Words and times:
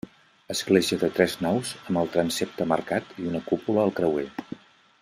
Església 0.53 0.97
de 1.03 1.09
tres 1.17 1.35
naus 1.45 1.73
amb 1.91 2.01
el 2.03 2.09
transsepte 2.15 2.67
marcat 2.73 3.13
i 3.25 3.29
una 3.33 3.43
cúpula 3.51 3.85
al 3.85 3.95
creuer. 4.01 4.27